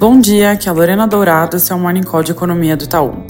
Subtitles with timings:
[0.00, 2.84] Bom dia, aqui é a Lorena Dourado, esse é o Morning Call de Economia do
[2.84, 3.22] Itaú.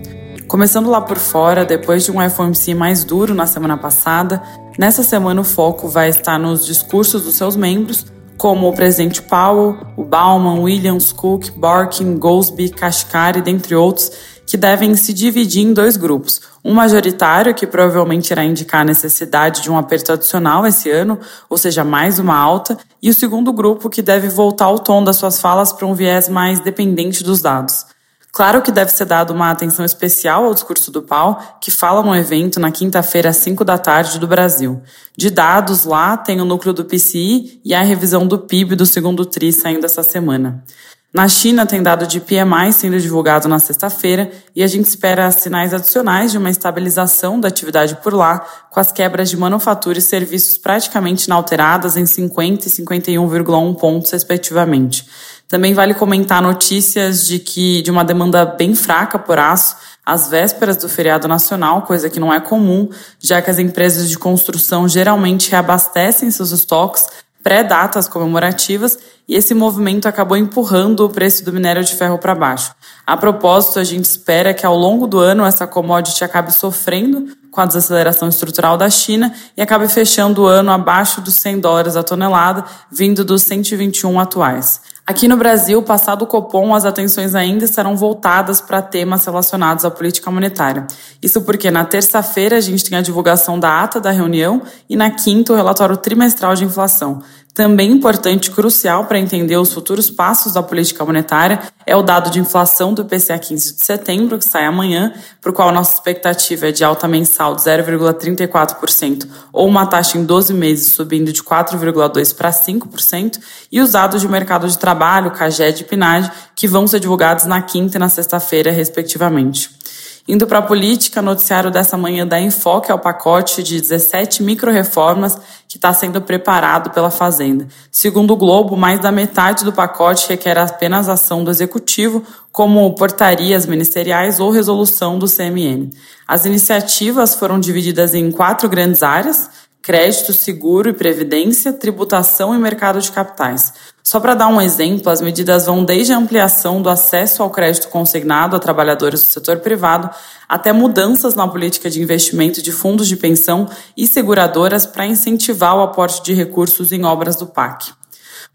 [0.47, 4.41] Começando lá por fora, depois de um FOMC mais duro na semana passada,
[4.79, 8.07] nessa semana o foco vai estar nos discursos dos seus membros,
[8.39, 14.13] como o presidente Powell, o Bauman, Williams, Cook, Barkin, Goldsby, Kashkari, dentre outros,
[14.51, 16.41] que devem se dividir em dois grupos.
[16.65, 21.57] Um majoritário, que provavelmente irá indicar a necessidade de um aperto adicional esse ano, ou
[21.57, 25.41] seja, mais uma alta, e o segundo grupo, que deve voltar o tom das suas
[25.41, 27.87] falas para um viés mais dependente dos dados.
[28.33, 32.17] Claro que deve ser dado uma atenção especial ao discurso do Pau, que fala no
[32.17, 34.83] evento na quinta-feira às 5 da tarde do Brasil.
[35.17, 39.25] De dados lá, tem o núcleo do PCI e a revisão do PIB do segundo
[39.25, 40.65] TRI saindo essa semana.
[41.13, 45.75] Na China, tem dado de PMI sendo divulgado na sexta-feira e a gente espera sinais
[45.75, 50.57] adicionais de uma estabilização da atividade por lá, com as quebras de manufatura e serviços
[50.57, 55.05] praticamente inalteradas em 50 e 51,1 pontos, respectivamente.
[55.49, 60.77] Também vale comentar notícias de que de uma demanda bem fraca por aço às vésperas
[60.77, 65.51] do feriado nacional, coisa que não é comum, já que as empresas de construção geralmente
[65.51, 67.05] reabastecem seus estoques
[67.43, 72.75] pré-datas comemorativas e esse movimento acabou empurrando o preço do minério de ferro para baixo.
[73.07, 77.61] A propósito, a gente espera que ao longo do ano essa commodity acabe sofrendo com
[77.61, 82.03] a desaceleração estrutural da China e acabe fechando o ano abaixo dos 100 dólares a
[82.03, 84.81] tonelada, vindo dos 121 atuais.
[85.11, 89.91] Aqui no Brasil, passado o Copom, as atenções ainda estarão voltadas para temas relacionados à
[89.91, 90.87] política monetária.
[91.21, 95.11] Isso porque na terça-feira a gente tem a divulgação da ata da reunião e na
[95.11, 97.25] quinta o relatório trimestral de inflação.
[97.53, 102.31] Também importante e crucial para entender os futuros passos da política monetária é o dado
[102.31, 106.69] de inflação do IPCA 15 de setembro, que sai amanhã, para o qual nossa expectativa
[106.69, 112.37] é de alta mensal de 0,34%, ou uma taxa em 12 meses subindo de 4,2%
[112.37, 113.41] para 5%,
[113.73, 117.61] e os dados de mercado de trabalho, CAGED e PNAD, que vão ser divulgados na
[117.61, 119.80] quinta e na sexta-feira, respectivamente.
[120.29, 125.77] Indo para a política, noticiário dessa manhã dá enfoque ao pacote de 17 micro-reformas que
[125.77, 127.67] está sendo preparado pela Fazenda.
[127.91, 132.23] Segundo o Globo, mais da metade do pacote requer apenas ação do Executivo,
[132.53, 135.91] como portarias ministeriais ou resolução do CMN.
[136.27, 139.49] As iniciativas foram divididas em quatro grandes áreas
[139.83, 143.73] crédito, seguro e previdência, tributação e mercado de capitais.
[144.03, 147.89] Só para dar um exemplo, as medidas vão desde a ampliação do acesso ao crédito
[147.89, 150.11] consignado a trabalhadores do setor privado
[150.49, 155.83] até mudanças na política de investimento de fundos de pensão e seguradoras para incentivar o
[155.83, 157.93] aporte de recursos em obras do PAC.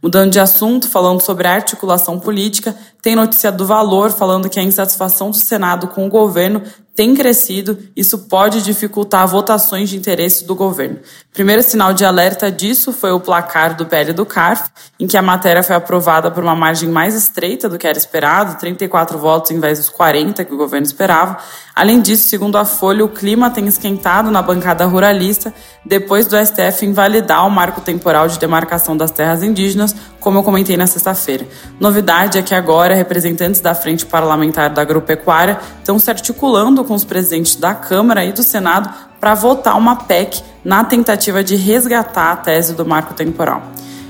[0.03, 5.31] Mudando de assunto, falando sobre articulação política, tem notícia do Valor falando que a insatisfação
[5.31, 6.61] do Senado com o governo
[6.95, 10.99] tem crescido, isso pode dificultar votações de interesse do governo.
[11.33, 15.21] Primeiro sinal de alerta disso foi o placar do PL do CARF, em que a
[15.21, 19.59] matéria foi aprovada por uma margem mais estreita do que era esperado, 34 votos em
[19.59, 21.37] vez dos 40 que o governo esperava.
[21.75, 25.53] Além disso, segundo a Folha, o clima tem esquentado na bancada ruralista
[25.85, 29.93] depois do STF invalidar o marco temporal de demarcação das terras indígenas,
[30.25, 31.47] como eu comentei na sexta-feira.
[31.79, 37.05] Novidade é que agora representantes da Frente Parlamentar da Agropecuária estão se articulando com os
[37.05, 42.37] presidentes da Câmara e do Senado para votar uma PEC na tentativa de resgatar a
[42.37, 43.61] tese do marco temporal.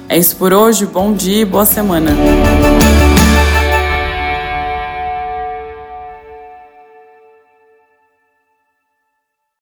[0.08, 2.12] É isso por hoje, bom dia e boa semana.